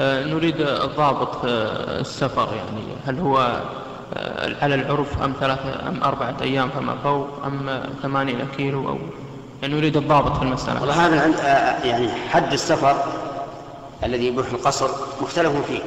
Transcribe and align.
آه، 0.00 0.24
نريد 0.24 0.60
الضابط 0.60 1.40
في 1.40 1.46
السفر 2.00 2.48
يعني. 2.54 2.86
هل 3.06 3.20
هو 3.20 3.62
آه، 4.14 4.64
على 4.64 4.74
العرف 4.74 5.22
أم 5.22 5.34
ثلاثة 5.40 5.88
أم 5.88 6.02
أربعة 6.04 6.36
أيام 6.42 6.68
فما 6.68 6.96
فوق 7.04 7.28
أم 7.46 7.82
ثمانين 8.02 8.38
كيلو 8.56 8.88
أو 8.88 8.98
يعني 9.62 9.74
نريد 9.74 9.96
الضابط 9.96 10.36
في 10.36 10.42
المسألة. 10.42 10.80
والله 10.80 11.06
هذا 11.06 11.40
آه، 11.42 11.84
يعني 11.86 12.08
حد 12.08 12.52
السفر 12.52 12.96
الذي 14.04 14.26
يبوح 14.26 14.46
القصر 14.52 14.88
مختلف 15.22 15.52
فيه. 15.66 15.80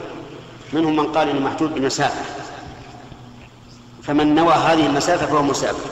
منهم 0.73 0.96
من 0.96 1.05
قال 1.05 1.30
إنه 1.30 1.39
محدود 1.39 1.73
بالمسافة. 1.73 2.21
فمن 4.04 4.36
نوى 4.36 4.54
هذه 4.54 4.86
المسافة 4.86 5.26
فهو 5.26 5.44
مسافر. 5.44 5.89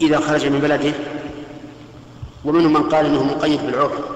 إذا 0.00 0.20
خرج 0.20 0.46
من 0.46 0.60
بلده 0.60 0.92
ومنهم 2.44 2.72
من 2.72 2.82
قال 2.82 3.06
إنه 3.06 3.22
مقيد 3.24 3.66
بالعرف. 3.66 4.15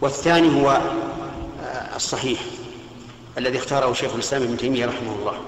والثاني 0.00 0.62
هو 0.62 0.70
آه، 0.70 1.96
الصحيح 1.96 2.40
الذي 3.38 3.58
اختاره 3.58 3.92
شيخ 3.92 4.14
الإسلام 4.14 4.42
ابن 4.42 4.56
تيمية 4.56 4.86
رحمه 4.86 5.14
الله. 5.14 5.40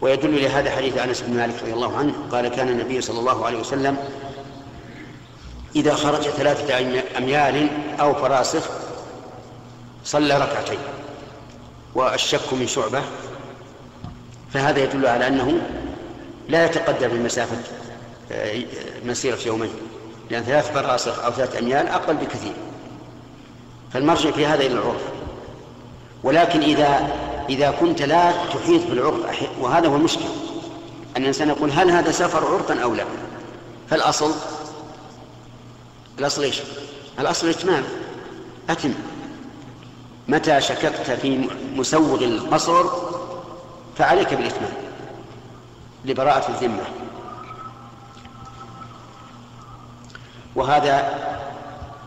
ويدل 0.00 0.42
لهذا 0.42 0.70
حديث 0.70 0.98
أنس 0.98 1.20
بن 1.20 1.36
مالك 1.36 1.62
رضي 1.62 1.72
الله 1.72 1.96
عنه 1.96 2.14
قال 2.32 2.48
كان 2.48 2.68
النبي 2.68 3.00
صلى 3.00 3.18
الله 3.18 3.46
عليه 3.46 3.58
وسلم 3.58 3.96
إذا 5.76 5.94
خرج 5.94 6.22
ثلاثة 6.22 6.78
أميال 7.18 7.68
أو 8.00 8.14
فراسخ 8.14 8.70
صلى 10.04 10.38
ركعتين 10.38 10.78
والشك 11.94 12.52
من 12.52 12.66
شعبة 12.66 13.02
فهذا 14.52 14.84
يدل 14.84 15.06
على 15.06 15.26
أنه 15.26 15.60
لا 16.48 16.64
يتقدم 16.64 17.08
بمسافة 17.08 17.56
آه، 18.32 18.62
مسيرة 19.04 19.38
يومين 19.46 19.72
لأن 20.30 20.42
ثلاث 20.42 20.72
فراسخ 20.72 21.24
أو 21.24 21.32
ثلاث 21.32 21.56
أميال 21.56 21.88
أقل 21.88 22.14
بكثير. 22.14 22.52
فالمرجع 23.94 24.30
في 24.30 24.46
هذا 24.46 24.60
إلى 24.60 24.74
العرف. 24.74 25.02
ولكن 26.22 26.60
إذا 26.60 27.08
إذا 27.48 27.70
كنت 27.70 28.02
لا 28.02 28.32
تحيط 28.32 28.86
بالعرف 28.90 29.48
وهذا 29.60 29.88
هو 29.88 29.96
المشكل 29.96 30.24
أن 31.16 31.22
الإنسان 31.22 31.48
يقول 31.48 31.70
هل 31.70 31.90
هذا 31.90 32.12
سفر 32.12 32.54
عرفا 32.54 32.82
أو 32.82 32.94
لا؟ 32.94 33.04
فالأصل 33.90 34.34
الأصل 36.18 36.42
إيش؟ 36.42 36.60
الأصل 37.18 37.46
الاتمام 37.46 37.84
أتم. 38.70 38.94
متى 40.28 40.60
شككت 40.60 41.10
في 41.10 41.48
مسوغ 41.74 42.24
القصر 42.24 42.84
فعليك 43.98 44.34
بالإتمام. 44.34 44.72
لبراءة 46.04 46.48
الذمة. 46.48 46.84
وهذا 50.56 51.18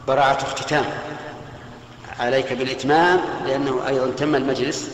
براءة 0.07 0.44
اختتام. 0.44 0.85
عليك 2.19 2.53
بالإتمام 2.53 3.19
لأنه 3.45 3.87
أيضا 3.87 4.11
تم 4.17 4.35
المجلس 4.35 4.89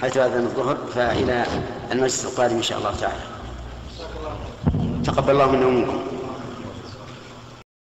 حيث 0.00 0.16
أذن 0.16 0.44
الظهر 0.44 0.76
فإلى 0.94 1.46
المجلس 1.92 2.24
القادم 2.24 2.56
إن 2.56 2.62
شاء 2.62 2.78
الله 2.78 2.94
تعالى. 3.00 3.22
تقبل 5.04 5.30
الله 5.30 5.50
منا 5.50 5.66
ومنكم. 5.66 6.15